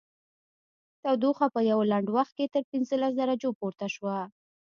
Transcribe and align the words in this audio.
تودوخه 1.01 1.47
په 1.55 1.59
یوه 1.69 1.85
لنډ 1.91 2.07
وخت 2.17 2.33
کې 2.37 2.45
تر 2.53 2.63
پنځلس 2.71 3.11
درجو 3.19 3.49
پورته 3.59 3.87
شوه 3.95 4.17